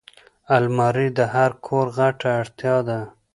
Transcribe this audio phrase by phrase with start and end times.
[0.55, 2.99] الماري د هر کور غټه اړتیا ده